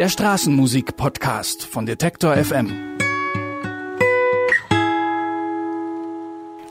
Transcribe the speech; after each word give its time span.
Der 0.00 0.08
Straßenmusik-Podcast 0.08 1.62
von 1.62 1.84
Detektor 1.84 2.34
FM. 2.34 2.96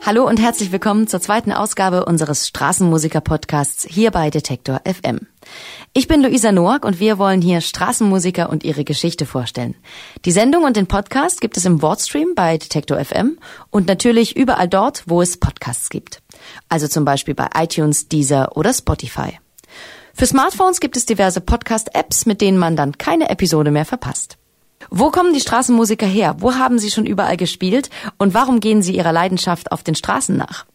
Hallo 0.04 0.28
und 0.28 0.40
herzlich 0.40 0.72
willkommen 0.72 1.06
zur 1.06 1.22
zweiten 1.22 1.52
Ausgabe 1.52 2.06
unseres 2.06 2.48
Straßenmusiker-Podcasts 2.48 3.86
hier 3.88 4.10
bei 4.10 4.32
Detektor 4.32 4.82
FM. 4.84 5.28
Ich 5.94 6.08
bin 6.08 6.24
Luisa 6.24 6.52
Noack 6.52 6.84
und 6.84 7.00
wir 7.00 7.20
wollen 7.20 7.44
hier 7.44 7.62
Straßenmusiker 7.62 8.50
und 8.50 8.64
ihre 8.64 8.84
Geschichte 8.84 9.28
vorstellen. 9.28 9.76
Die 10.26 10.32
Sendung 10.32 10.64
und 10.64 10.76
den 10.76 10.88
Podcast 10.88 11.40
gibt 11.40 11.56
es 11.56 11.66
im 11.66 11.84
Wordstream 11.84 12.34
bei 12.34 12.58
Detektor 12.58 12.98
FM 12.98 13.38
und 13.70 13.88
natürlich 13.88 14.38
überall 14.38 14.68
dort, 14.68 15.04
wo 15.06 15.22
es 15.22 15.38
Podcasts 15.38 15.92
gibt. 15.92 16.24
Also 16.68 16.88
zum 16.88 17.06
Beispiel 17.06 17.36
bei 17.36 17.50
iTunes, 17.56 18.08
Deezer 18.08 18.58
oder 18.58 18.74
Spotify. 18.74 19.38
Für 20.20 20.26
Smartphones 20.26 20.82
gibt 20.82 20.98
es 20.98 21.06
diverse 21.06 21.40
Podcast-Apps, 21.40 22.26
mit 22.26 22.42
denen 22.42 22.58
man 22.58 22.76
dann 22.76 22.98
keine 22.98 23.30
Episode 23.30 23.72
mehr 23.72 23.86
verpasst. 23.86 24.38
Wo 24.90 25.12
kommen 25.12 25.34
die 25.34 25.40
Straßenmusiker 25.40 26.06
her? 26.06 26.36
Wo 26.40 26.56
haben 26.56 26.78
sie 26.78 26.92
schon 26.92 27.06
überall 27.06 27.38
gespielt? 27.38 27.90
Und 28.18 28.34
warum 28.34 28.60
gehen 28.60 28.82
sie 28.82 28.98
ihrer 28.98 29.14
Leidenschaft 29.14 29.72
auf 29.72 29.82
den 29.82 29.96
Straßen 29.96 30.36
nach? 30.36 30.66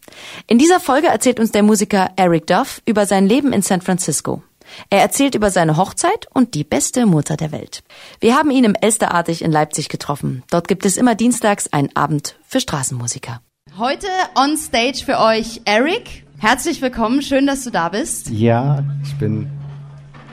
In 0.47 0.57
dieser 0.57 0.79
Folge 0.79 1.09
erzählt 1.09 1.39
uns 1.39 1.51
der 1.51 1.61
Musiker 1.61 2.09
Eric 2.15 2.47
Duff 2.47 2.81
über 2.87 3.05
sein 3.05 3.27
Leben 3.27 3.53
in 3.53 3.61
San 3.61 3.81
Francisco. 3.81 4.41
Er 4.89 5.01
erzählt 5.01 5.35
über 5.35 5.51
seine 5.51 5.77
Hochzeit 5.77 6.25
und 6.33 6.55
die 6.55 6.63
beste 6.63 7.05
Mutter 7.05 7.37
der 7.37 7.51
Welt. 7.51 7.83
Wir 8.19 8.35
haben 8.35 8.49
ihn 8.49 8.63
im 8.63 8.73
Elsterartig 8.73 9.43
in 9.43 9.51
Leipzig 9.51 9.89
getroffen. 9.89 10.41
Dort 10.49 10.67
gibt 10.67 10.87
es 10.87 10.97
immer 10.97 11.13
dienstags 11.13 11.71
einen 11.71 11.95
Abend 11.95 12.35
für 12.47 12.59
Straßenmusiker. 12.59 13.41
Heute 13.77 14.07
on 14.35 14.57
stage 14.57 15.03
für 15.05 15.19
euch 15.19 15.61
Eric. 15.65 16.24
Herzlich 16.37 16.81
willkommen, 16.81 17.21
schön, 17.21 17.47
dass 17.47 17.63
du 17.63 17.71
da 17.71 17.89
bist. 17.89 18.29
Ja, 18.29 18.83
ich 19.03 19.15
bin 19.15 19.47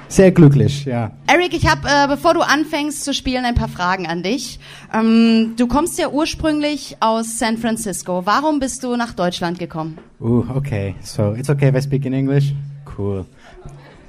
sehr 0.09 0.33
glücklich, 0.33 0.85
ja. 0.85 1.13
Eric, 1.27 1.55
ich 1.55 1.67
habe, 1.67 1.89
äh, 1.89 2.09
bevor 2.09 2.35
du 2.35 2.41
anfängst 2.41 3.05
zu 3.05 3.15
spielen, 3.15 3.45
ein 3.45 3.55
paar 3.55 3.69
Fragen 3.69 4.07
an 4.07 4.23
dich. 4.23 4.59
Ähm, 4.93 5.55
du 5.57 5.67
kommst 5.69 5.99
ja 5.99 6.11
ursprünglich 6.11 6.97
aus 7.01 7.39
San 7.39 7.57
Francisco. 7.57 8.27
Warum 8.27 8.59
bist 8.59 8.83
du 8.83 8.97
nach 8.97 9.13
Deutschland 9.13 9.59
gekommen? 9.59 9.97
Uh, 10.21 10.45
okay. 10.55 10.97
So 11.03 11.35
it's 11.35 11.49
okay 11.49 11.69
if 11.69 11.77
I 11.77 11.81
speak 11.81 12.05
in 12.05 12.13
English. 12.13 12.53
Cool. 12.85 13.25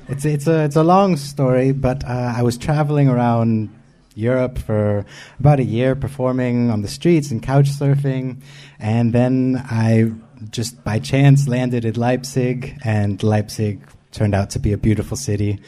It's 0.10 0.26
it's 0.26 0.48
a 0.48 0.66
it's 0.66 0.76
a 0.76 0.84
long 0.84 1.16
story, 1.16 1.72
but 1.72 2.04
uh, 2.04 2.34
I 2.38 2.44
was 2.44 2.58
traveling 2.58 3.08
around 3.08 3.70
Europe 4.16 4.60
for 4.60 5.06
about 5.40 5.60
a 5.60 5.64
year, 5.64 5.96
performing 5.96 6.70
on 6.70 6.82
the 6.82 6.90
streets 6.90 7.32
and 7.32 7.42
couch 7.42 7.70
surfing, 7.70 8.42
and 8.80 9.14
then 9.14 9.64
I 9.72 10.12
just 10.52 10.84
by 10.84 11.00
chance 11.00 11.48
landed 11.48 11.86
in 11.86 11.94
Leipzig, 11.96 12.78
and 12.84 13.22
Leipzig 13.22 13.80
turned 14.12 14.36
out 14.36 14.50
to 14.52 14.60
be 14.60 14.74
a 14.74 14.78
beautiful 14.78 15.18
city. 15.18 15.60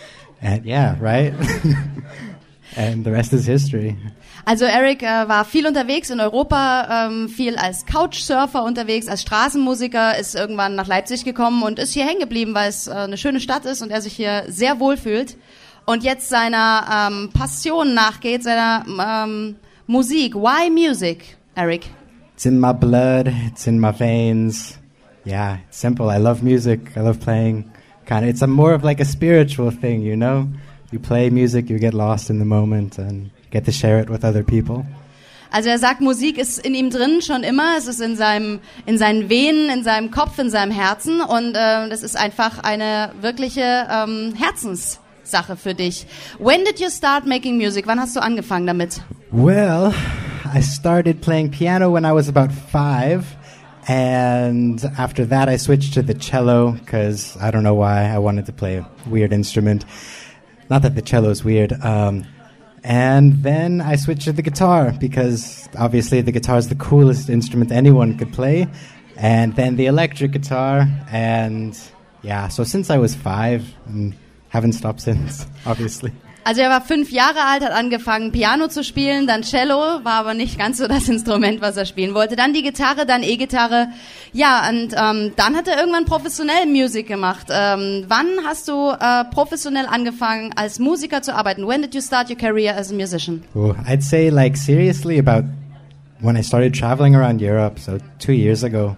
And 0.42 0.66
yeah, 0.66 0.96
right? 1.00 1.34
and 2.76 3.04
the 3.04 3.12
rest 3.12 3.34
is 3.34 3.46
history. 3.46 3.96
Also 4.46 4.66
Eric 4.66 5.02
äh, 5.02 5.28
war 5.28 5.44
viel 5.44 5.66
unterwegs 5.66 6.12
in 6.12 6.20
Europa, 6.20 7.08
ähm, 7.08 7.30
viel 7.30 7.58
als 7.58 7.86
Couchsurfer 7.88 8.64
unterwegs, 8.64 9.08
als 9.08 9.24
Straßenmusiker, 9.24 10.18
ist 10.20 10.36
irgendwann 10.36 10.76
nach 10.76 10.88
Leipzig 10.88 11.26
gekommen 11.26 11.64
und 11.64 11.80
ist 11.80 11.94
hier 11.94 12.06
hängen 12.06 12.20
geblieben, 12.20 12.54
weil 12.54 12.70
es 12.70 12.88
äh, 12.88 12.92
eine 12.92 13.18
schöne 13.18 13.40
Stadt 13.40 13.66
ist 13.66 13.82
und 13.82 13.90
er 13.90 14.02
sich 14.02 14.14
hier 14.14 14.44
sehr 14.48 14.80
wohl 14.80 14.98
fühlt 14.98 15.36
und 15.86 16.04
jetzt 16.04 16.30
seiner 16.30 17.10
ähm, 17.12 17.32
Passion 17.34 17.96
nachgeht, 17.96 18.44
seiner 18.44 18.86
ähm, 18.88 19.56
Musik. 19.88 20.36
Why 20.36 20.70
music, 20.70 21.38
Eric? 21.56 21.90
It's 22.36 22.46
in 22.46 22.60
my 22.60 22.74
blood. 22.74 23.30
It's 23.30 23.66
in 23.66 23.80
my 23.80 23.92
veins. 23.92 24.78
Yeah, 25.24 25.60
it's 25.70 25.78
simple. 25.78 26.10
I 26.10 26.18
love 26.18 26.44
music. 26.44 26.98
I 26.98 27.00
love 27.00 27.22
playing. 27.22 27.72
Kind 28.06 28.26
of, 28.26 28.30
it's 28.30 28.42
a 28.42 28.48
more 28.48 28.74
of 28.74 28.84
like 28.84 29.00
a 29.00 29.06
spiritual 29.06 29.72
thing, 29.72 30.02
you 30.02 30.18
know. 30.18 30.50
You 30.92 31.00
play 31.00 31.30
music, 31.30 31.70
you 31.70 31.80
get 31.80 31.94
lost 31.94 32.30
in 32.30 32.40
the 32.40 32.46
moment, 32.46 32.98
and 32.98 33.32
get 33.52 33.64
to 33.66 33.72
share 33.72 34.00
it 34.00 34.10
with 34.10 34.26
other 34.26 34.44
people. 34.44 34.86
Also 35.50 35.70
er 35.70 35.80
sagt, 35.80 36.02
Musik 36.02 36.38
ist 36.38 36.60
in 36.60 36.76
ihm 36.76 36.90
drin 36.90 37.22
schon 37.22 37.44
immer. 37.44 37.78
Es 37.78 37.88
ist 37.88 38.02
in 38.02 38.18
seinem, 38.18 38.60
in 38.86 38.98
seinen 38.98 39.30
Venen, 39.30 39.70
in 39.70 39.86
seinem 39.86 40.12
Kopf, 40.12 40.38
in 40.38 40.50
seinem 40.50 40.72
Herzen 40.72 41.22
und 41.22 41.56
äh, 41.56 41.88
das 41.88 42.04
ist 42.04 42.18
einfach 42.18 42.60
eine 42.64 43.12
wirkliche 43.22 43.88
ähm, 43.90 44.34
Herzenssache 44.36 45.56
für 45.56 45.74
dich. 45.74 46.06
When 46.40 46.66
did 46.66 46.82
you 46.82 46.90
start 46.90 47.26
making 47.26 47.56
music? 47.56 47.88
Wann 47.88 48.02
hast 48.02 48.18
du 48.18 48.22
angefangen 48.22 48.68
damit? 48.68 49.00
Well, 49.32 49.94
I 50.56 50.62
started 50.62 51.22
playing 51.22 51.52
piano 51.52 51.90
when 51.90 52.06
I 52.06 52.14
was 52.14 52.30
about 52.30 52.50
five. 52.50 53.36
And 53.90 54.82
after 54.98 55.26
that, 55.26 55.50
I 55.50 55.58
switched 55.58 55.96
to 55.96 56.02
the 56.02 56.14
cello 56.14 56.72
because 56.72 57.36
I 57.42 57.52
don't 57.52 57.64
know 57.64 57.74
why 57.74 58.04
I 58.04 58.20
wanted 58.20 58.46
to 58.46 58.54
play 58.54 58.78
a 58.78 58.90
weird 59.06 59.34
instrument. 59.34 59.84
Not 60.70 60.82
that 60.84 60.96
the 60.96 61.02
cello 61.02 61.30
is 61.30 61.44
weird. 61.44 61.74
Um, 61.84 62.26
and 62.86 63.44
then 63.44 63.82
I 63.82 63.98
switched 63.98 64.22
to 64.22 64.32
the 64.32 64.42
guitar 64.42 64.94
because 64.98 65.68
obviously 65.78 66.22
the 66.22 66.32
guitar 66.32 66.58
is 66.58 66.70
the 66.70 66.76
coolest 66.76 67.30
instrument 67.30 67.74
anyone 67.74 68.18
could 68.18 68.32
play. 68.32 68.70
And 69.18 69.58
then 69.58 69.76
the 69.76 69.88
electric 69.88 70.32
guitar. 70.32 70.88
And 71.12 71.78
yeah, 72.22 72.48
so 72.48 72.64
since 72.64 72.90
I 72.90 72.98
was 72.98 73.14
five, 73.14 73.74
and 73.88 74.16
haven't 74.48 74.72
stopped 74.72 75.02
since, 75.02 75.48
obviously. 75.66 76.14
Also 76.48 76.62
er 76.62 76.70
war 76.70 76.82
fünf 76.82 77.10
Jahre 77.12 77.40
alt, 77.44 77.64
hat 77.64 77.72
angefangen 77.72 78.32
Piano 78.32 78.68
zu 78.68 78.84
spielen, 78.84 79.26
dann 79.26 79.42
Cello, 79.42 80.04
war 80.04 80.14
aber 80.14 80.36
nicht 80.36 80.60
ganz 80.60 80.78
so 80.78 80.88
das 80.88 81.10
Instrument, 81.16 81.60
was 81.60 81.76
er 81.76 81.88
spielen 81.88 82.14
wollte. 82.14 82.36
Dann 82.36 82.54
die 82.54 82.62
Gitarre, 82.62 83.08
dann 83.08 83.24
E-Gitarre. 83.24 83.88
Ja, 84.32 84.70
und 84.70 84.94
ähm, 84.96 85.34
dann 85.38 85.56
hat 85.56 85.68
er 85.68 85.80
irgendwann 85.80 86.06
professionell 86.06 86.68
Musik 86.68 87.08
gemacht. 87.08 87.48
Ähm, 87.50 88.06
wann 88.10 88.28
hast 88.46 88.68
du 88.68 88.92
äh, 88.92 89.24
professionell 89.34 89.88
angefangen, 89.88 90.54
als 90.56 90.78
Musiker 90.78 91.24
zu 91.24 91.34
arbeiten? 91.34 91.68
When 91.68 91.82
did 91.82 91.96
you 91.96 92.02
start 92.02 92.30
your 92.30 92.38
career 92.38 92.78
as 92.78 92.92
a 92.92 92.94
musician? 92.94 93.44
Oh, 93.56 93.74
I'd 93.88 94.04
say 94.04 94.30
like 94.30 94.56
seriously 94.56 95.18
about 95.18 95.48
when 96.20 96.38
I 96.38 96.44
started 96.44 96.76
traveling 96.76 97.16
around 97.16 97.42
Europe, 97.42 97.80
so 97.80 97.98
two 98.20 98.34
years 98.34 98.64
ago. 98.64 98.96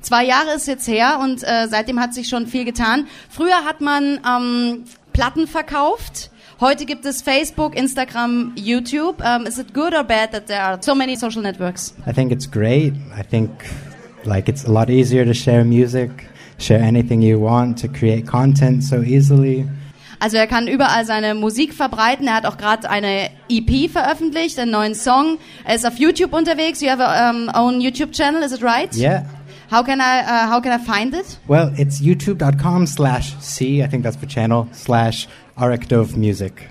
Zwei 0.00 0.24
Jahre 0.24 0.54
ist 0.54 0.68
jetzt 0.68 0.86
her 0.86 1.18
und 1.20 1.42
äh, 1.42 1.66
seitdem 1.68 1.98
hat 1.98 2.14
sich 2.14 2.28
schon 2.28 2.46
viel 2.46 2.64
getan. 2.64 3.08
Früher 3.28 3.64
hat 3.64 3.80
man 3.80 4.20
ähm, 4.24 4.84
Platten 5.12 5.48
verkauft 5.48 6.30
Heute 6.62 6.84
gibt 6.86 7.04
es 7.06 7.22
Facebook, 7.22 7.74
Instagram, 7.74 8.52
YouTube. 8.54 9.20
Um, 9.20 9.48
is 9.48 9.58
it 9.58 9.74
good 9.74 9.92
or 9.94 10.04
bad 10.04 10.30
that 10.30 10.46
there 10.46 10.62
are 10.62 10.80
so 10.80 10.94
many 10.94 11.16
social 11.16 11.42
networks? 11.42 11.92
I 12.06 12.12
think 12.12 12.30
it's 12.30 12.48
great. 12.48 12.94
I 13.18 13.24
think 13.24 13.50
like 14.24 14.48
it's 14.48 14.64
a 14.64 14.70
lot 14.70 14.88
easier 14.88 15.24
to 15.24 15.34
share 15.34 15.64
music, 15.64 16.10
share 16.60 16.78
anything 16.78 17.20
you 17.20 17.40
want, 17.40 17.78
to 17.78 17.88
create 17.88 18.28
content 18.28 18.84
so 18.84 19.02
easily. 19.02 19.66
Also 20.20 20.36
er 20.36 20.46
kann 20.46 20.68
überall 20.68 21.04
seine 21.04 21.34
Musik 21.34 21.74
verbreiten. 21.74 22.28
Er 22.28 22.34
hat 22.34 22.46
auch 22.46 22.58
gerade 22.58 22.88
eine 22.88 23.30
EP 23.48 23.90
veröffentlicht, 23.90 24.56
einen 24.60 24.70
neuen 24.70 24.94
Song. 24.94 25.38
Er 25.64 25.74
ist 25.74 25.84
auf 25.84 25.98
YouTube 25.98 26.32
unterwegs. 26.32 26.80
You 26.80 26.90
have 26.90 27.02
a 27.02 27.28
um, 27.28 27.50
own 27.54 27.80
YouTube 27.80 28.12
channel, 28.12 28.40
is 28.40 28.52
it 28.52 28.62
right? 28.62 28.94
Yeah. 28.94 29.24
How 29.72 29.82
can 29.82 30.02
I 30.02 30.18
uh, 30.18 30.46
how 30.48 30.60
can 30.60 30.70
I 30.70 30.76
find 30.76 31.14
it? 31.14 31.38
Well, 31.48 31.72
it's 31.78 31.98
youtube.com 32.02 32.86
slash 32.86 33.34
C, 33.38 33.82
I 33.82 33.86
think 33.86 34.02
that's 34.02 34.16
the 34.16 34.26
channel, 34.26 34.68
slash 34.72 35.26
Arekdov 35.56 36.14
Music. 36.14 36.68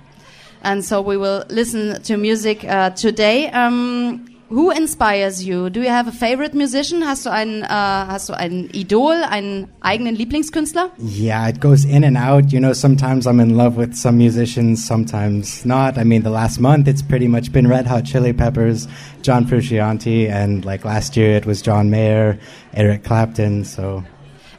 And 0.62 0.86
so 0.86 1.02
we 1.02 1.18
will 1.18 1.44
listen 1.50 2.00
to 2.04 2.18
music 2.18 2.64
uh, 2.64 2.92
today. 2.92 3.50
Um, 3.50 4.31
who 4.52 4.70
inspires 4.70 5.44
you? 5.44 5.70
Do 5.70 5.82
you 5.82 5.90
have 5.90 6.08
a 6.08 6.12
favorite 6.12 6.54
musician? 6.54 7.02
Hast 7.02 7.26
du 7.26 7.32
einen, 7.32 7.64
uh, 7.64 7.68
hast 7.68 8.30
du 8.30 8.34
ein 8.34 8.70
Idol, 8.74 9.16
einen 9.30 9.68
eigenen 9.80 10.16
Lieblingskünstler? 10.16 10.92
Yeah, 11.00 11.48
it 11.48 11.60
goes 11.62 11.86
in 11.86 12.04
and 12.04 12.18
out. 12.18 12.52
You 12.52 12.60
know, 12.60 12.74
sometimes 12.74 13.26
I'm 13.26 13.40
in 13.40 13.56
love 13.56 13.78
with 13.78 13.96
some 13.96 14.18
musicians, 14.18 14.86
sometimes 14.86 15.66
not. 15.66 15.98
I 15.98 16.04
mean, 16.04 16.24
the 16.24 16.30
last 16.30 16.60
month 16.60 16.88
it's 16.88 17.02
pretty 17.02 17.28
much 17.28 17.52
been 17.52 17.68
Red 17.68 17.88
Hot 17.88 18.04
Chili 18.04 18.34
Peppers, 18.34 18.88
John 19.22 19.46
Frusciante, 19.46 20.30
and 20.30 20.66
like 20.66 20.84
last 20.86 21.16
year 21.16 21.36
it 21.38 21.46
was 21.46 21.62
John 21.62 21.90
Mayer, 21.90 22.38
Eric 22.74 23.04
Clapton. 23.04 23.64
So 23.64 24.04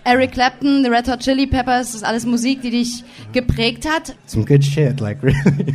Eric 0.05 0.33
Clapton, 0.33 0.83
The 0.83 0.91
Red 0.91 1.07
Hot 1.07 1.21
Chili 1.21 1.47
Peppers, 1.47 1.93
das 1.93 1.95
ist 1.97 2.05
alles 2.05 2.27
Musik, 2.27 2.63
die 2.63 2.71
dich 2.71 3.05
geprägt 3.33 3.89
hat. 3.89 4.17
Some 4.27 4.45
good 4.45 4.65
shit, 4.65 5.01
like 5.01 5.23
really. 5.23 5.75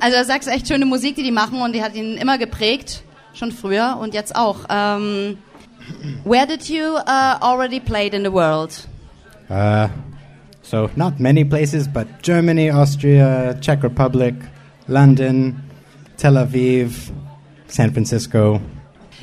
Also 0.00 0.18
du 0.18 0.24
sagst 0.24 0.48
echt 0.48 0.66
schöne 0.66 0.86
Musik, 0.86 1.14
die 1.16 1.22
die 1.22 1.30
machen 1.30 1.60
und 1.60 1.74
die 1.74 1.82
hat 1.82 1.94
ihn 1.94 2.16
immer 2.16 2.38
geprägt, 2.38 3.04
schon 3.38 3.52
früher 3.52 3.96
und 4.00 4.14
jetzt 4.14 4.34
auch. 4.34 4.68
Um, 4.68 5.38
where 6.24 6.46
did 6.46 6.68
you 6.68 6.96
uh, 6.96 7.38
already 7.40 7.80
played 7.80 8.12
in 8.14 8.22
the 8.24 8.32
world? 8.32 8.86
Uh, 9.48 9.88
so 10.62 10.90
not 10.96 11.18
many 11.20 11.44
places, 11.44 11.88
but 11.88 12.06
Germany, 12.22 12.70
Austria, 12.70 13.56
Czech 13.60 13.82
Republic, 13.82 14.34
London, 14.88 15.62
Tel 16.16 16.34
Aviv, 16.34 17.10
San 17.68 17.92
Francisco. 17.92 18.60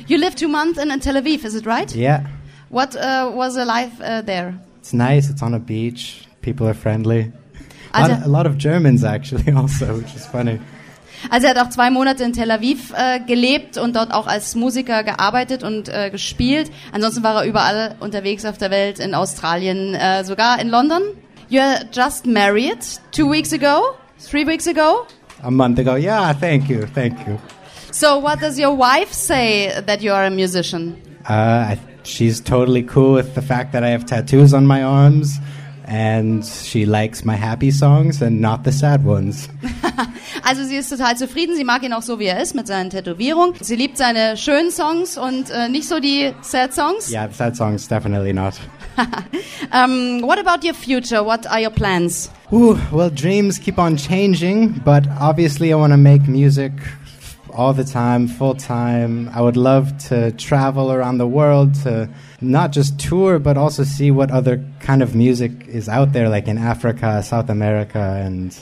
You 0.08 0.18
lived 0.18 0.38
two 0.38 0.48
months 0.48 0.78
in, 0.78 0.90
in 0.90 1.00
Tel 1.00 1.14
Aviv, 1.14 1.44
is 1.44 1.54
it 1.54 1.66
right? 1.66 1.94
Yeah. 1.94 2.26
What 2.68 2.96
uh, 2.96 3.30
was 3.32 3.54
the 3.54 3.64
life 3.64 4.00
uh, 4.00 4.22
there? 4.22 4.58
It's 4.80 4.92
nice. 4.92 5.30
It's 5.30 5.42
on 5.42 5.54
a 5.54 5.58
beach. 5.58 6.26
People 6.42 6.66
are 6.68 6.74
friendly. 6.74 7.32
A 7.94 8.08
lot, 8.08 8.22
a 8.22 8.28
lot 8.28 8.46
of 8.46 8.58
Germans 8.58 9.04
actually 9.04 9.52
also, 9.56 9.96
which 9.96 10.14
is 10.14 10.26
funny. 10.26 10.60
Also 11.30 11.46
er 11.46 11.54
hat 11.54 11.66
auch 11.66 11.70
zwei 11.70 11.90
Monate 11.90 12.24
in 12.24 12.32
Tel 12.32 12.50
Aviv 12.50 12.92
äh, 12.96 13.20
gelebt 13.20 13.78
und 13.78 13.96
dort 13.96 14.12
auch 14.12 14.26
als 14.26 14.54
Musiker 14.54 15.02
gearbeitet 15.02 15.62
und 15.62 15.88
äh, 15.88 16.10
gespielt. 16.10 16.70
Ansonsten 16.92 17.22
war 17.22 17.42
er 17.42 17.48
überall 17.48 17.96
unterwegs 18.00 18.44
auf 18.44 18.58
der 18.58 18.70
Welt, 18.70 18.98
in 18.98 19.14
Australien, 19.14 19.94
äh, 19.94 20.24
sogar 20.24 20.60
in 20.60 20.68
London. 20.68 21.02
You're 21.50 21.84
just 21.92 22.26
married 22.26 22.78
two 23.12 23.30
weeks 23.30 23.52
ago, 23.52 23.96
three 24.18 24.46
weeks 24.46 24.66
ago. 24.66 25.06
a 25.42 25.50
month 25.50 25.78
ago. 25.78 25.94
Yeah, 25.94 26.32
thank 26.32 26.68
you, 26.68 26.86
thank 26.86 27.26
you. 27.26 27.38
So, 27.92 28.18
what 28.18 28.40
does 28.40 28.58
your 28.58 28.74
wife 28.74 29.12
say 29.12 29.80
that 29.80 30.02
you 30.02 30.12
are 30.12 30.24
a 30.24 30.30
musician? 30.30 31.00
Uh, 31.28 31.76
I, 31.76 31.78
she's 32.02 32.40
totally 32.40 32.82
cool 32.82 33.14
with 33.14 33.34
the 33.34 33.42
fact 33.42 33.72
that 33.72 33.82
I 33.82 33.88
have 33.88 34.06
tattoos 34.06 34.52
on 34.52 34.66
my 34.66 34.82
arms, 34.82 35.38
and 35.84 36.44
she 36.44 36.84
likes 36.84 37.24
my 37.24 37.36
happy 37.36 37.70
songs 37.70 38.20
and 38.20 38.40
not 38.40 38.64
the 38.64 38.72
sad 38.72 39.04
ones. 39.04 39.48
Also 40.48 40.62
sie 40.62 40.76
ist 40.76 40.90
total 40.90 41.16
zufrieden, 41.16 41.56
sie 41.56 41.64
mag 41.64 41.82
ihn 41.82 41.92
auch 41.92 42.02
so, 42.02 42.20
wie 42.20 42.26
er 42.26 42.40
ist, 42.40 42.54
mit 42.54 42.68
seinen 42.68 42.88
Tätowierungen. 42.88 43.56
Sie 43.60 43.74
liebt 43.74 43.98
seine 43.98 44.36
schönen 44.36 44.70
Songs 44.70 45.18
und 45.18 45.50
äh, 45.50 45.68
nicht 45.68 45.88
so 45.88 45.98
die 45.98 46.32
sad 46.40 46.72
songs. 46.72 47.10
Yeah, 47.10 47.28
sad 47.32 47.56
songs 47.56 47.88
definitely 47.88 48.32
not. 48.32 48.54
um, 49.72 50.22
what 50.22 50.38
about 50.38 50.64
your 50.64 50.74
future? 50.74 51.24
What 51.24 51.48
are 51.48 51.60
your 51.60 51.72
plans? 51.72 52.30
Ooh, 52.52 52.78
well, 52.92 53.10
dreams 53.10 53.58
keep 53.58 53.76
on 53.76 53.96
changing, 53.96 54.80
but 54.84 55.02
obviously 55.20 55.72
I 55.72 55.76
want 55.76 55.92
to 55.92 55.96
make 55.96 56.28
music 56.28 56.70
all 57.52 57.72
the 57.72 57.82
time, 57.82 58.28
full 58.28 58.54
time. 58.54 59.28
I 59.34 59.40
would 59.40 59.56
love 59.56 59.98
to 60.10 60.30
travel 60.30 60.92
around 60.92 61.18
the 61.18 61.26
world 61.26 61.74
to 61.82 62.08
not 62.40 62.70
just 62.70 63.00
tour, 63.00 63.40
but 63.40 63.56
also 63.56 63.82
see 63.82 64.12
what 64.12 64.30
other 64.30 64.62
kind 64.78 65.02
of 65.02 65.16
music 65.16 65.66
is 65.66 65.88
out 65.88 66.12
there, 66.12 66.28
like 66.28 66.46
in 66.46 66.56
Africa, 66.56 67.20
South 67.24 67.50
America, 67.50 68.22
and 68.24 68.56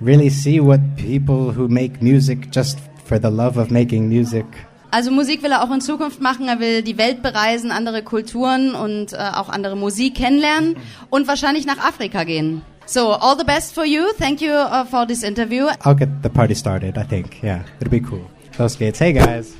really 0.00 0.30
see 0.30 0.60
what 0.60 0.80
people 0.96 1.52
who 1.52 1.68
make 1.68 2.02
music 2.02 2.50
just 2.50 2.78
for 3.04 3.18
the 3.18 3.30
love 3.30 3.56
of 3.56 3.70
making 3.70 4.08
music. 4.08 4.44
Also 4.90 5.10
Musik 5.10 5.42
will 5.42 5.52
er 5.52 5.62
auch 5.62 5.70
in 5.70 5.80
Zukunft 5.80 6.20
machen. 6.20 6.48
Er 6.48 6.60
will 6.60 6.82
die 6.82 6.96
Welt 6.96 7.22
bereisen, 7.22 7.70
andere 7.70 8.02
Kulturen 8.02 8.74
und 8.74 9.12
äh, 9.12 9.16
auch 9.16 9.48
andere 9.48 9.76
Musik 9.76 10.14
kennenlernen 10.14 10.76
und 11.10 11.28
wahrscheinlich 11.28 11.66
nach 11.66 11.78
Afrika 11.78 12.24
gehen. 12.24 12.62
So, 12.86 13.12
all 13.12 13.36
the 13.36 13.44
best 13.44 13.74
for 13.74 13.84
you. 13.84 14.04
Thank 14.18 14.40
you 14.40 14.50
uh, 14.50 14.86
for 14.86 15.06
this 15.06 15.22
interview. 15.22 15.66
I'll 15.84 15.94
get 15.94 16.08
the 16.22 16.30
party 16.30 16.54
started, 16.54 16.96
I 16.96 17.04
think. 17.04 17.42
Yeah, 17.42 17.64
it'll 17.80 17.90
be 17.90 18.00
cool. 18.00 18.30
Los 18.58 18.78
geht's. 18.78 18.98
Hey, 18.98 19.12
guys. 19.12 19.54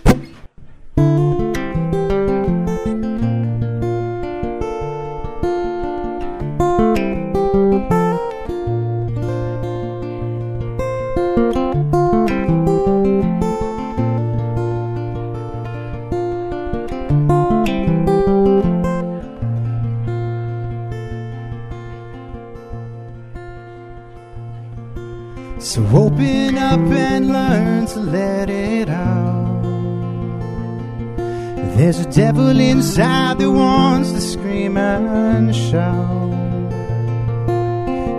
There's 31.78 32.00
a 32.00 32.10
devil 32.10 32.58
inside 32.58 33.38
that 33.38 33.48
wants 33.48 34.10
to 34.10 34.20
scream 34.20 34.76
and 34.76 35.54
shout. 35.54 36.32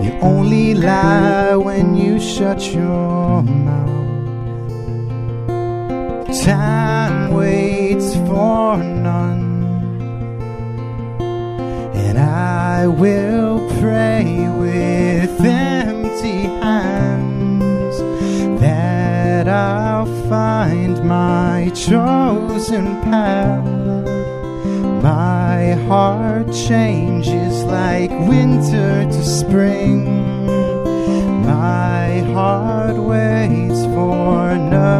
You 0.01 0.11
only 0.21 0.75
lie 0.75 1.57
when 1.57 1.97
you 1.97 2.21
shut 2.21 2.73
your 2.73 3.43
mouth. 3.43 4.07
Time 6.41 7.33
waits 7.33 8.15
for 8.15 8.77
none. 8.77 9.65
And 11.95 12.17
I 12.17 12.87
will 12.87 13.69
pray 13.81 14.47
with 14.57 15.41
empty 15.41 16.43
hands 16.43 16.68
I'll 19.49 20.05
find 20.29 21.03
my 21.03 21.71
chosen 21.73 23.01
path. 23.01 23.65
My 25.03 25.71
heart 25.87 26.51
changes 26.53 27.63
like 27.63 28.11
winter 28.11 29.05
to 29.05 29.25
spring. 29.25 30.45
My 31.45 32.19
heart 32.33 32.97
waits 32.97 33.85
for 33.85 34.55
nothing 34.55 34.98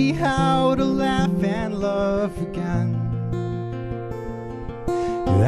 me 0.00 0.12
how 0.12 0.74
to 0.74 0.84
laugh 0.84 1.44
and 1.44 1.78
love 1.78 2.32
again. 2.40 2.88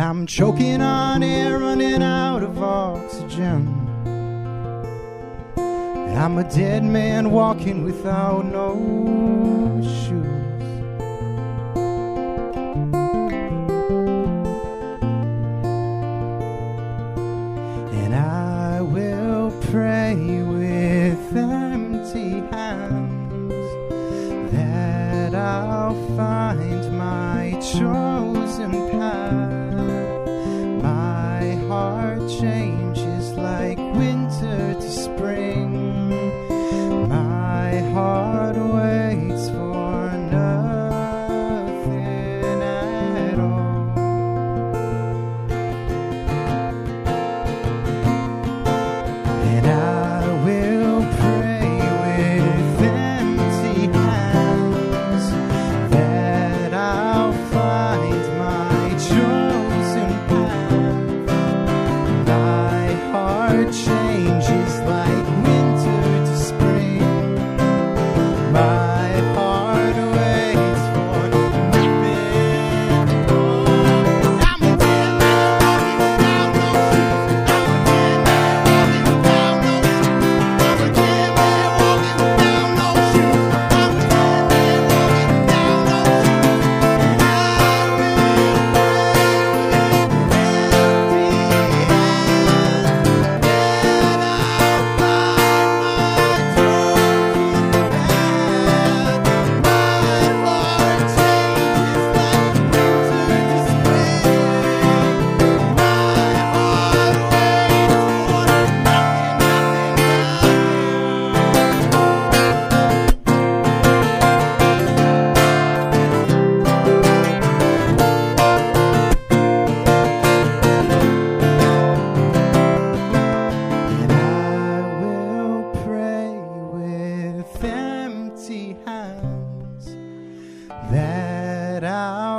I'm 0.07 0.27
choking 0.27 0.83
on 0.83 1.23
air, 1.23 1.59
running 1.59 2.03
out 2.03 2.43
of 2.43 2.63
oxygen. 2.63 3.61
I'm 6.23 6.37
a 6.37 6.45
dead 6.45 6.85
man 6.85 7.31
walking 7.31 7.83
without 7.83 8.45
no 8.45 8.69
shoes. 9.83 10.32
Find 26.23 26.97
my 26.97 27.51
chosen 27.61 28.12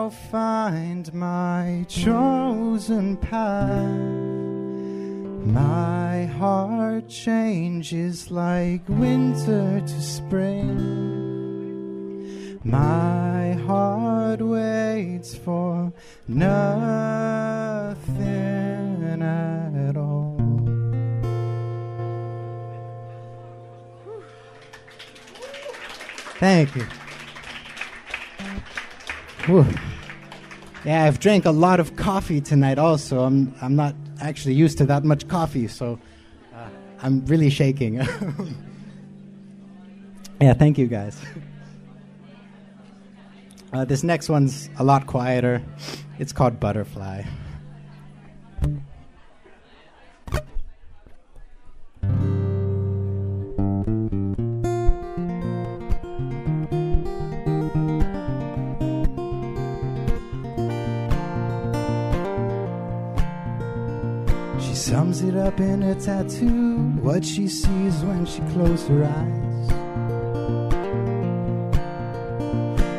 I'll 0.04 0.10
find 0.10 1.14
my 1.14 1.86
chosen 1.88 3.16
path. 3.16 3.88
My 5.46 6.26
heart 6.26 7.08
changes 7.08 8.30
like 8.30 8.82
winter 8.90 9.80
to 9.80 10.02
spring. 10.02 10.60
My 12.66 13.54
heart 13.66 14.42
waits 14.42 15.36
for 15.36 15.94
nothing 16.28 16.44
at 19.24 19.96
all. 19.96 20.38
Thank 26.42 26.76
you. 26.76 26.86
Whew. 29.46 29.66
Yeah, 30.86 31.06
I've 31.06 31.20
drank 31.20 31.46
a 31.46 31.52
lot 31.52 31.80
of 31.80 31.96
coffee 31.96 32.42
tonight. 32.42 32.78
Also, 32.78 33.24
I'm 33.24 33.56
I'm 33.62 33.76
not 33.76 33.96
actually 34.20 34.56
used 34.56 34.78
to 34.80 34.86
that 34.88 35.06
much 35.06 35.28
coffee, 35.30 35.68
so 35.70 35.98
uh, 36.54 36.68
I'm 37.02 37.26
really 37.26 37.50
shaking. 37.50 37.94
yeah, 40.42 40.54
thank 40.54 40.78
you 40.78 40.88
guys. 40.88 41.20
Uh, 43.72 43.86
this 43.86 44.04
next 44.04 44.28
one's 44.30 44.70
a 44.78 44.84
lot 44.84 45.08
quieter. 45.08 45.64
It's 46.20 46.34
called 46.34 46.60
Butterfly. 46.60 47.24
Up 65.54 65.60
in 65.60 65.82
her 65.84 65.94
tattoo, 65.96 66.78
what 67.02 67.24
she 67.24 67.48
sees 67.48 68.04
when 68.04 68.26
she 68.26 68.42
closes 68.54 68.88
her 68.88 69.06
eyes. 69.06 69.68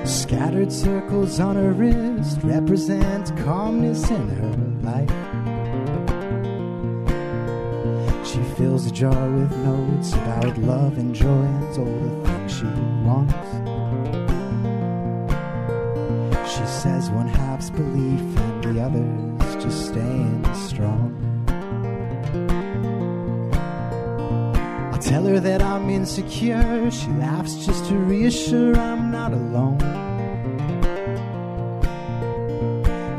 Scattered 0.09 0.71
circles 0.73 1.41
on 1.41 1.57
her 1.57 1.73
wrist 1.73 2.39
represent 2.45 3.37
calmness 3.39 4.09
in 4.11 4.29
her 4.29 4.57
life. 4.83 5.11
She 8.25 8.41
fills 8.57 8.87
a 8.87 8.93
jar 8.93 9.31
with 9.31 9.51
notes 9.59 10.13
about 10.13 10.57
love 10.59 10.97
and 10.99 11.13
joy 11.15 11.27
and 11.27 11.79
all 11.79 11.85
the 11.85 12.29
things 12.29 12.53
she 12.57 12.67
wants. 13.03 13.35
She 16.49 16.65
says 16.67 17.11
one 17.11 17.27
half's 17.29 17.71
belief 17.71 18.39
and 18.39 18.63
the 18.63 18.81
other's 18.81 19.65
just 19.65 19.87
staying 19.89 20.55
strong. 20.55 21.24
Tell 25.05 25.25
her 25.27 25.39
that 25.39 25.61
I'm 25.61 25.91
insecure. 25.91 26.91
She 26.91 27.09
laughs 27.09 27.67
just 27.67 27.85
to 27.87 27.95
reassure 27.95 28.75
I'm 28.77 29.11
not 29.11 29.33
alone. 29.33 29.83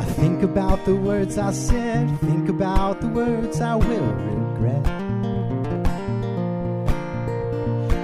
I 0.02 0.06
think 0.06 0.42
about 0.42 0.84
the 0.86 0.96
words 0.96 1.38
I 1.38 1.52
said, 1.52 2.20
think 2.22 2.50
about 2.50 3.02
the 3.02 3.08
words 3.08 3.62
I 3.62 3.76
will 3.76 4.14
regret. 4.32 4.86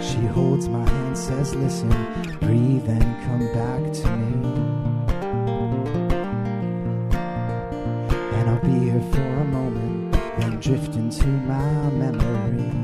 She 0.04 0.22
holds 0.28 0.70
my 0.70 0.88
hand, 0.88 1.18
says, 1.18 1.56
Listen, 1.56 1.90
breathe 2.40 2.88
and 2.88 3.24
come 3.26 3.52
back 3.54 3.94
to 4.02 4.16
me. 4.18 4.52
And 8.38 8.50
I'll 8.50 8.62
be 8.62 8.92
here 8.92 9.02
for 9.12 9.22
a 9.22 9.46
moment, 9.46 10.14
then 10.38 10.60
drift 10.60 10.96
into 10.96 11.26
my 11.28 11.90
memory. 11.90 12.81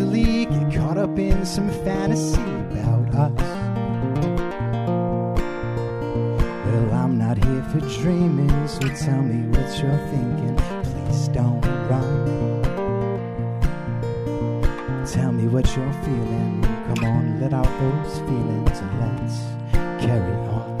Easily, 0.00 0.46
get 0.46 0.74
caught 0.74 0.96
up 0.96 1.18
in 1.18 1.44
some 1.44 1.68
fantasy 1.84 2.40
about 2.40 3.14
us. 3.14 3.40
Well, 6.66 6.94
I'm 6.94 7.18
not 7.18 7.36
here 7.44 7.62
for 7.64 7.80
dreaming, 8.00 8.68
so 8.68 8.80
tell 8.80 9.22
me 9.22 9.46
what 9.48 9.82
you're 9.82 10.08
thinking. 10.08 10.56
Please 10.84 11.28
don't 11.28 11.64
run. 11.88 12.62
Tell 15.06 15.32
me 15.32 15.46
what 15.48 15.66
you're 15.76 15.92
feeling. 16.04 16.62
Come 16.94 17.04
on, 17.04 17.40
let 17.40 17.52
out 17.52 17.64
those 17.64 18.18
feelings 18.20 18.78
and 18.78 19.00
let's 19.00 20.04
carry 20.04 20.34
on. 20.48 20.79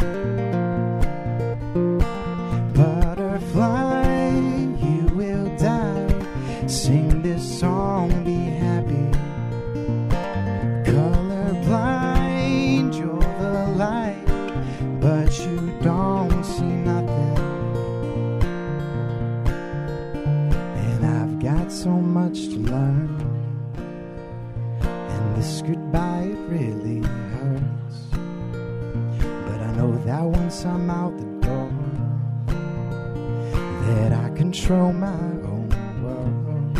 That 33.94 34.12
I 34.12 34.28
control 34.36 34.92
my 34.92 35.08
own 35.08 35.68
world. 36.02 36.74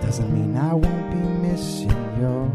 Doesn't 0.00 0.32
mean 0.32 0.56
I 0.56 0.72
won't 0.72 1.10
be 1.10 1.16
missing 1.46 1.90
yours. 2.20 2.50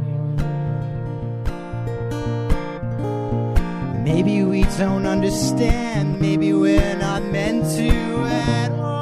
Maybe 4.04 4.44
we 4.44 4.64
don't 4.78 5.06
understand, 5.06 6.20
maybe 6.20 6.54
we're 6.54 6.98
not 6.98 7.24
meant 7.24 7.66
to 7.78 7.90
at 8.26 8.72
all. 8.72 9.00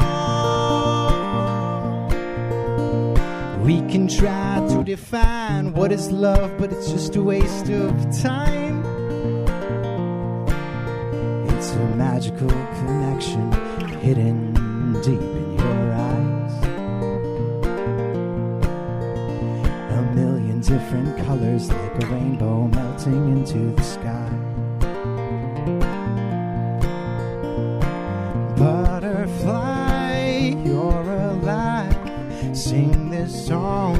We 3.63 3.81
can 3.91 4.07
try 4.09 4.65
to 4.71 4.83
define 4.83 5.73
what 5.73 5.91
is 5.93 6.11
love, 6.11 6.57
but 6.57 6.73
it's 6.73 6.91
just 6.91 7.15
a 7.15 7.21
waste 7.21 7.69
of 7.69 7.93
time. 8.21 8.83
It's 11.49 11.71
a 11.71 11.85
magical 11.95 12.49
connection 12.49 13.76
hidden 13.99 14.53
deep 15.01 15.19
in 15.19 15.55
your 15.57 15.93
eyes. 15.93 16.53
A 19.91 20.01
million 20.13 20.59
different 20.61 21.17
colors 21.25 21.69
like 21.69 22.03
a 22.03 22.05
rainbow 22.07 22.67
melting 22.67 23.31
into 23.31 23.71
the 23.75 23.83
sky. 23.83 24.29
Butterfly, 28.57 30.53
you're 30.65 31.11
alive. 31.31 31.95
Sing 32.57 33.09
this 33.09 33.47
song, 33.47 33.95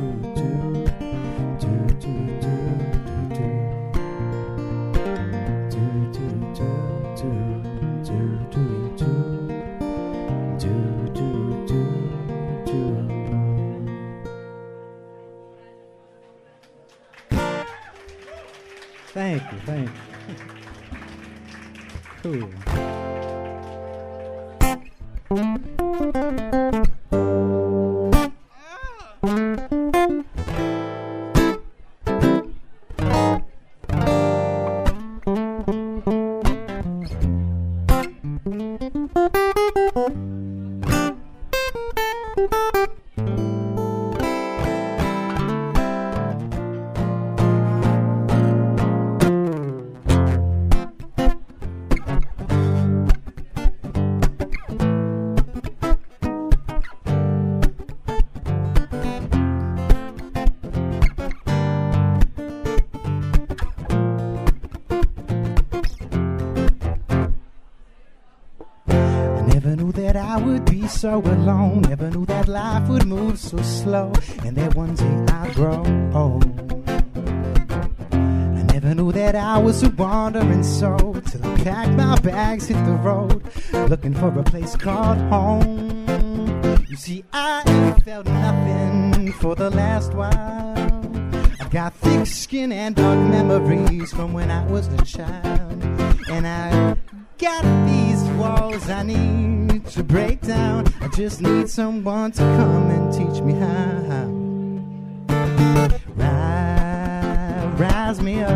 Thank 0.00 0.29
so 71.00 71.22
alone. 71.22 71.80
Never 71.88 72.10
knew 72.10 72.26
that 72.26 72.46
life 72.46 72.86
would 72.90 73.06
move 73.06 73.38
so 73.38 73.56
slow, 73.62 74.12
and 74.44 74.54
that 74.58 74.74
one 74.74 74.94
day 74.94 75.32
I'd 75.32 75.54
grow 75.54 75.80
old. 76.12 76.44
I 78.12 78.62
never 78.74 78.94
knew 78.94 79.10
that 79.12 79.34
I 79.34 79.56
was 79.56 79.82
a 79.82 79.88
wandering 79.88 80.62
soul 80.62 81.14
till 81.22 81.46
I 81.46 81.56
packed 81.64 81.92
my 81.92 82.18
bags, 82.20 82.66
hit 82.66 82.84
the 82.84 82.98
road, 83.08 83.42
looking 83.88 84.12
for 84.12 84.28
a 84.38 84.42
place 84.42 84.76
called 84.76 85.16
home. 85.32 86.04
You 86.86 86.96
see, 86.96 87.24
I 87.32 87.62
felt 88.04 88.26
nothing 88.26 89.32
for 89.32 89.54
the 89.54 89.70
last 89.70 90.12
while. 90.12 90.76
I've 91.60 91.70
got 91.70 91.94
thick 91.94 92.26
skin 92.26 92.72
and 92.72 92.94
dark 92.94 93.18
memories 93.18 94.12
from 94.12 94.34
when 94.34 94.50
I 94.50 94.66
was 94.66 94.86
a 94.88 95.02
child, 95.06 95.82
and 96.28 96.46
I 96.46 96.94
got 97.38 97.62
these 97.88 98.22
walls 98.36 98.90
I 98.90 99.02
need 99.02 99.59
to 99.94 100.04
break 100.04 100.40
down. 100.42 100.86
I 101.00 101.08
just 101.08 101.40
need 101.40 101.68
someone 101.68 102.30
to 102.32 102.42
come 102.42 102.90
and 102.90 103.12
teach 103.12 103.42
me 103.42 103.54
how. 103.54 104.24
Rise, 106.14 107.80
rise 107.80 108.22
me 108.22 108.42
up. 108.42 108.52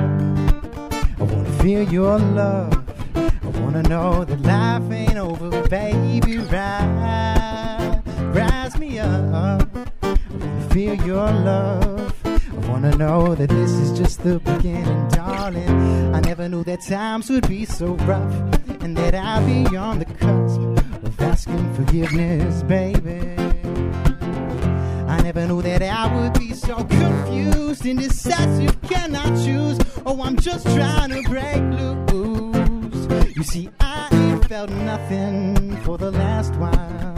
I 1.19 1.23
wanna 1.23 1.51
feel 1.61 1.83
your 1.83 2.19
love. 2.19 2.73
I 3.17 3.61
wanna 3.61 3.83
know 3.83 4.25
that 4.25 4.41
life 4.43 4.91
ain't 4.93 5.17
over, 5.17 5.67
baby. 5.69 6.39
Rise, 6.39 8.01
rise 8.33 8.79
me 8.79 9.01
up. 9.01 9.35
I 9.35 9.67
wanna 10.03 10.69
feel 10.71 10.95
your 10.95 11.31
love. 11.33 12.15
I 12.25 12.69
wanna 12.69 12.95
know 12.97 13.35
that 13.35 13.49
this 13.49 13.73
is 13.73 13.99
just 13.99 14.23
the 14.23 14.39
beginning, 14.39 15.09
darling. 15.09 16.15
I 16.15 16.21
never 16.21 16.49
knew 16.49 16.63
that 16.65 16.83
times 16.83 17.29
would 17.29 17.49
be 17.49 17.65
so 17.65 17.95
rough, 18.07 18.35
and 18.83 18.97
that 18.97 19.15
I'd 19.17 19.45
be 19.47 19.77
on 19.77 19.99
the 19.99 20.05
cusp 20.05 20.74
asking 21.21 21.75
forgiveness, 21.75 22.63
baby. 22.63 23.21
I 25.09 25.21
never 25.23 25.47
knew 25.47 25.63
that 25.63 25.83
I 25.83 26.15
would 26.15 26.39
be 26.39 26.53
so 26.53 26.77
confused, 26.85 27.87
indecisive, 27.87 28.81
cannot 28.83 29.29
choose. 29.45 29.79
Oh, 30.07 30.23
I'm 30.23 30.37
just 30.37 30.65
trying 30.67 31.11
to 31.11 31.23
break 31.29 31.63
loose. 32.11 33.37
You 33.37 33.43
see, 33.43 33.71
I 33.81 34.09
ain't 34.13 34.45
felt 34.47 34.71
nothing 34.71 35.77
for 35.79 35.99
the 35.99 36.11
last 36.11 36.55
while. 36.57 37.15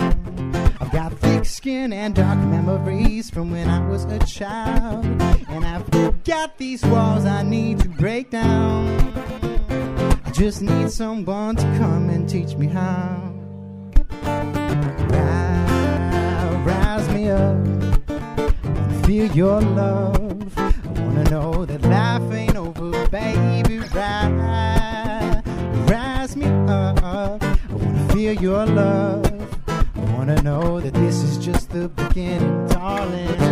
I've 0.81 0.93
got 0.93 1.13
thick 1.19 1.45
skin 1.45 1.93
and 1.93 2.15
dark 2.15 2.39
memories 2.39 3.31
from 3.31 3.51
when 3.51 3.69
I 3.69 3.87
was 3.89 4.05
a 4.05 4.19
child. 4.21 5.05
And 5.49 5.65
I've 5.65 6.25
got 6.25 6.59
these 6.59 6.85
walls 6.87 7.25
I 7.25 7.43
need 7.43 7.81
to 7.81 7.89
break 7.89 8.31
down. 8.31 8.89
I 10.25 10.31
just 10.33 10.63
need 10.63 10.91
someone 10.91 11.57
to 11.57 11.63
come 11.79 12.11
and 12.11 12.29
teach 12.29 12.57
me 12.57 12.67
how. 12.67 13.26
Rise, 15.11 16.67
rise 16.67 17.09
me 17.15 17.31
up. 17.31 17.57
I 18.09 18.17
wanna 18.79 19.03
feel 19.07 19.27
your 19.33 19.61
love. 19.61 20.59
I 20.59 20.73
wanna 21.01 21.25
know 21.31 21.65
that 21.65 21.83
life 21.83 22.33
ain't 22.33 22.57
over, 22.57 23.07
baby. 23.09 23.79
Rise, 23.79 25.43
rise 25.89 26.37
me 26.37 26.47
up. 26.47 27.03
I 27.03 27.39
wanna 27.71 28.09
feel 28.13 28.35
your 28.35 28.67
love. 28.67 29.25
I 29.69 30.01
wanna 30.15 30.41
know 30.43 30.81
that 30.81 30.95
this 30.95 31.23
is 31.23 31.39
just 31.39 31.71
the 31.71 31.89
beginning, 31.89 32.67
darling. 32.69 33.46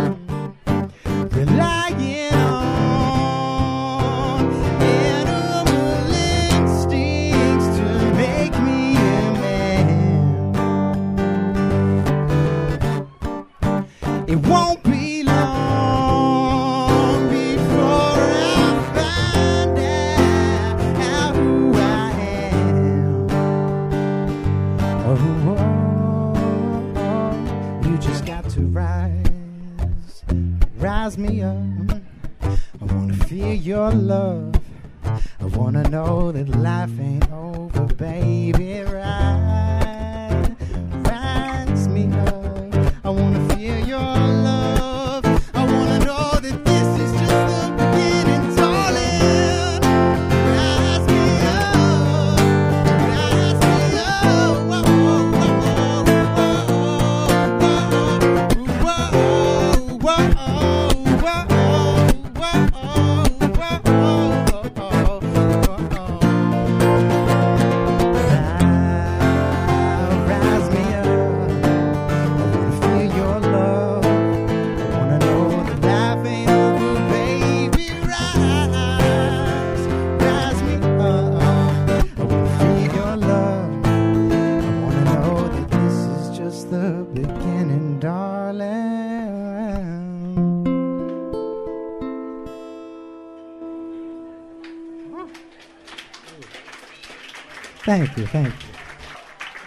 Thank 97.85 98.17
you, 98.17 98.25
thank 98.25 98.47
you. 98.47 98.75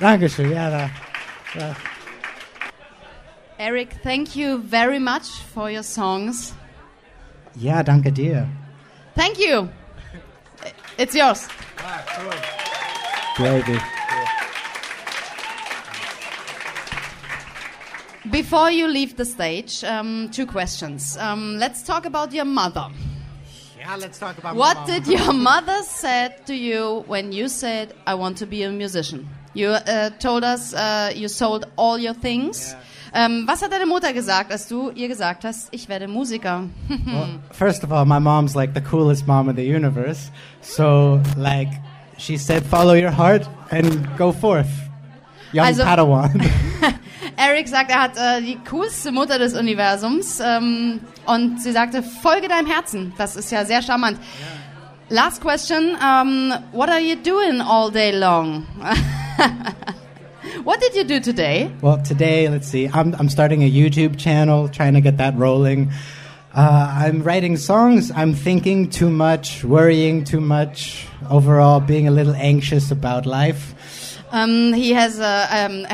Dankeschön, 0.00 0.50
ja, 0.50 0.90
Eric, 3.59 4.02
thank 4.02 4.37
you 4.37 4.59
very 4.59 4.98
much 4.98 5.42
for 5.54 5.70
your 5.70 5.83
songs. 5.83 6.54
Yeah, 7.57 7.83
danke 7.83 8.12
dir. 8.12 8.46
Thank 9.16 9.38
you. 9.38 9.68
It's 10.96 11.14
yours. 11.14 11.48
Before 18.31 18.70
you 18.70 18.88
leave 18.88 19.16
the 19.16 19.24
stage, 19.24 19.83
um, 19.85 20.28
two 20.31 20.46
questions. 20.46 21.16
Um, 21.16 21.57
let's 21.59 21.83
talk 21.83 22.04
about 22.07 22.33
your 22.33 22.44
mother. 22.44 22.88
Yeah, 23.88 23.96
let's 23.96 24.18
talk 24.18 24.37
about 24.37 24.55
What 24.55 24.87
did 24.87 25.07
your 25.07 25.33
mother 25.33 25.83
said 25.83 26.46
to 26.46 26.55
you 26.55 27.05
when 27.07 27.33
you 27.33 27.48
said, 27.48 27.94
"I 28.07 28.16
want 28.16 28.37
to 28.38 28.46
be 28.46 28.62
a 28.62 28.70
musician"? 28.70 29.27
You 29.55 29.68
uh, 29.70 30.11
told 30.18 30.44
us 30.44 30.74
uh, 30.74 31.11
you 31.14 31.29
sold 31.29 31.64
all 31.77 31.96
your 31.98 32.12
things. 32.12 32.77
Ähm, 33.14 33.46
was 33.48 33.62
hat 33.62 33.72
deine 33.72 33.87
Mutter 33.87 34.12
gesagt, 34.12 34.53
als 34.53 34.68
du 34.68 34.90
ihr 34.90 35.09
gesagt 35.09 35.42
hast, 35.44 35.68
ich 35.72 35.88
werde 35.88 36.07
Musiker? 36.07 36.68
Well, 37.07 37.40
first 37.51 37.83
of 37.83 37.90
all, 37.90 38.05
my 38.05 38.18
mom's 38.20 38.55
like 38.55 38.74
the 38.74 38.83
coolest 38.83 39.27
mom 39.27 39.48
in 39.48 39.57
the 39.57 39.64
universe. 39.64 40.31
So, 40.61 41.22
like, 41.38 41.70
she 42.18 42.37
said, 42.37 42.66
follow 42.66 42.92
your 42.92 43.11
heart 43.11 43.48
and 43.70 44.07
go 44.18 44.33
forth. 44.33 44.68
Young 45.55 45.66
Also- 45.68 45.85
Padawan. 45.85 46.44
Eric 47.38 47.68
sagt, 47.68 47.92
er 47.92 48.03
hat 48.03 48.16
äh, 48.16 48.42
die 48.42 48.59
coolste 48.68 49.12
Mutter 49.12 49.38
des 49.38 49.55
Universums 49.55 50.40
ähm, 50.44 50.98
und 51.24 51.62
sie 51.62 51.70
sagte, 51.70 52.03
folge 52.03 52.48
deinem 52.48 52.66
Herzen. 52.66 53.12
Das 53.16 53.37
ist 53.37 53.53
ja 53.53 53.64
sehr 53.64 53.81
charmant. 53.81 54.18
Last 55.09 55.40
question, 55.40 55.96
um, 56.03 56.53
what 56.72 56.90
are 56.90 57.01
you 57.01 57.14
doing 57.14 57.61
all 57.61 57.90
day 57.92 58.11
long? 58.11 58.66
what 60.64 60.81
did 60.81 60.96
you 60.96 61.05
do 61.05 61.20
today? 61.20 61.70
well, 61.81 62.03
today, 62.03 62.48
let's 62.48 62.68
see, 62.68 62.90
I'm, 62.92 63.14
I'm 63.14 63.29
starting 63.29 63.62
a 63.62 63.70
YouTube 63.70 64.18
channel, 64.18 64.68
trying 64.68 64.94
to 64.94 65.01
get 65.01 65.16
that 65.18 65.38
rolling. 65.38 65.92
Uh, 66.53 67.05
I'm 67.07 67.22
writing 67.22 67.57
songs. 67.57 68.11
I'm 68.11 68.35
thinking 68.35 68.90
too 68.90 69.11
much, 69.11 69.62
worrying 69.62 70.24
too 70.24 70.40
much, 70.40 71.07
overall 71.31 71.79
being 71.79 72.09
a 72.09 72.11
little 72.11 72.35
anxious 72.35 72.90
about 72.90 73.27
life. 73.27 73.74
Um, 74.30 74.74
he 74.74 74.94
has 74.94 75.18
a, 75.20 75.66
um, 75.66 75.86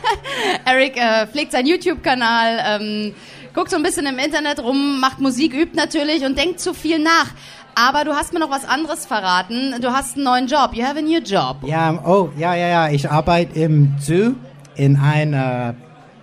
Eric 0.64 0.96
äh, 0.96 1.26
pflegt 1.28 1.52
seinen 1.52 1.66
YouTube-Kanal, 1.66 2.58
ähm, 2.66 3.14
guckt 3.54 3.70
so 3.70 3.76
ein 3.76 3.84
bisschen 3.84 4.06
im 4.06 4.18
Internet 4.18 4.60
rum, 4.60 5.00
macht 5.00 5.20
Musik, 5.20 5.54
übt 5.54 5.76
natürlich 5.76 6.24
und 6.24 6.36
denkt 6.36 6.58
zu 6.58 6.74
viel 6.74 6.98
nach. 6.98 7.28
Aber 7.76 8.04
du 8.04 8.12
hast 8.12 8.32
mir 8.32 8.40
noch 8.40 8.50
was 8.50 8.64
anderes 8.64 9.06
verraten. 9.06 9.76
Du 9.80 9.92
hast 9.92 10.16
einen 10.16 10.24
neuen 10.24 10.46
Job. 10.48 10.70
You 10.74 10.84
have 10.84 10.98
a 10.98 11.02
new 11.02 11.20
job. 11.20 11.58
Ja, 11.62 11.96
oh, 12.04 12.30
ja, 12.36 12.54
ja, 12.56 12.66
ja. 12.66 12.88
Ich 12.88 13.08
arbeite 13.08 13.56
im 13.60 13.94
Zoo 14.00 14.34
in 14.74 14.96
ein, 14.96 15.32
äh, 15.32 15.74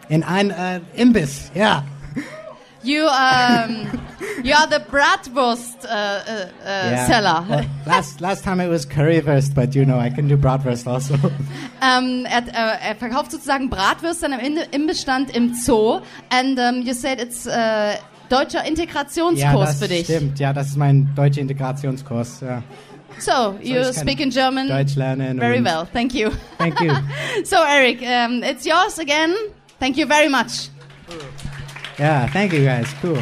in 0.09 0.23
ein 0.23 0.49
äh, 0.49 0.81
Imbiss. 0.95 1.51
Ja. 1.55 1.85
You 2.85 3.07
um, 3.07 3.99
you 4.43 4.53
are 4.53 4.67
the 4.67 4.79
Bratwurst 4.79 5.85
uh, 5.85 5.89
uh, 5.89 6.49
uh, 6.63 6.91
Yeah. 6.91 7.07
seller. 7.07 7.45
Well, 7.49 7.65
last 7.87 8.21
last 8.21 8.43
time 8.43 8.59
it 8.59 8.69
was 8.69 8.85
currywurst, 8.85 9.55
but 9.55 9.73
you 9.73 9.85
know 9.85 9.97
I 9.97 10.11
can 10.11 10.27
do 10.27 10.37
bratwurst 10.37 10.87
also. 10.87 11.15
um, 11.81 12.25
er, 12.25 12.43
er 12.53 12.95
verkauft 12.95 13.31
sozusagen 13.31 13.69
Bratwürste 13.69 14.27
im 14.27 14.57
Imbestand 14.71 15.35
im 15.35 15.55
Zoo. 15.55 16.01
And 16.29 16.59
um, 16.59 16.83
you 16.83 16.93
said 16.93 17.19
it's 17.19 17.47
äh, 17.47 17.95
deutscher 18.29 18.59
ja, 18.59 18.69
Integrationskurs 18.69 19.69
das 19.69 19.79
für 19.79 19.87
dich. 19.87 20.05
stimmt. 20.05 20.39
Ja, 20.39 20.53
das 20.53 20.67
ist 20.67 20.77
mein 20.77 21.09
deutscher 21.15 21.41
Integrationskurs. 21.41 22.41
Ja. 22.41 22.61
So, 23.17 23.57
you 23.61 23.81
speak 23.93 24.19
in 24.19 24.29
German 24.29 24.67
very 24.67 25.63
well. 25.63 25.87
Thank 25.91 26.13
you. 26.13 26.31
Thank 26.57 26.79
you. 26.81 26.91
so, 27.45 27.55
Eric, 27.55 28.01
um, 28.01 28.43
it's 28.43 28.65
yours 28.65 28.99
again. 28.99 29.33
Thank 29.79 29.97
you 29.97 30.05
very 30.05 30.29
much. 30.29 30.69
Yeah, 31.97 32.27
thank 32.27 32.53
you 32.53 32.63
guys. 32.63 32.87
Cool. 33.01 33.21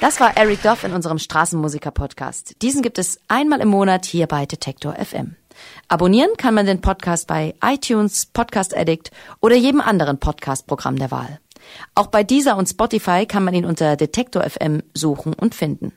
Das 0.00 0.18
war 0.18 0.34
Eric 0.36 0.62
Doff 0.62 0.84
in 0.84 0.92
unserem 0.92 1.18
Straßenmusiker-Podcast. 1.18 2.56
Diesen 2.62 2.80
gibt 2.80 2.98
es 2.98 3.20
einmal 3.28 3.60
im 3.60 3.68
Monat 3.68 4.06
hier 4.06 4.26
bei 4.26 4.46
Detektor 4.46 4.94
FM. 4.94 5.36
Abonnieren 5.88 6.30
kann 6.38 6.54
man 6.54 6.64
den 6.64 6.80
Podcast 6.80 7.26
bei 7.26 7.54
iTunes, 7.62 8.24
Podcast 8.24 8.74
Addict 8.74 9.10
oder 9.40 9.56
jedem 9.56 9.82
anderen 9.82 10.18
Podcast-Programm 10.18 10.96
der 10.96 11.10
Wahl. 11.10 11.38
Auch 11.94 12.06
bei 12.06 12.24
dieser 12.24 12.56
und 12.56 12.68
Spotify 12.68 13.26
kann 13.26 13.44
man 13.44 13.52
ihn 13.52 13.66
unter 13.66 13.96
Detektor 13.96 14.42
FM 14.42 14.82
suchen 14.94 15.34
und 15.34 15.54
finden. 15.54 15.92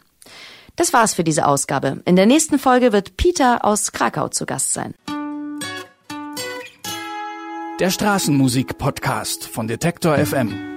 Das 0.76 0.92
war's 0.92 1.14
für 1.14 1.24
diese 1.24 1.48
Ausgabe. 1.48 2.02
In 2.04 2.18
der 2.18 2.26
nächsten 2.26 2.60
Folge 2.60 2.92
wird 2.92 3.16
Peter 3.16 3.64
aus 3.64 3.94
Krakau 3.94 4.28
zu 4.28 4.46
Gast 4.46 4.74
sein. 4.74 4.96
Der 7.80 7.90
Straßenmusik-Podcast 7.90 9.48
von 9.48 9.68
Detektor 9.68 10.18
FM. 10.18 10.73